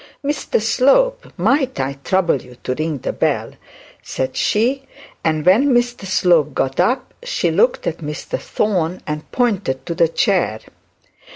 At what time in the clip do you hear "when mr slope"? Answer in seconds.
5.45-6.55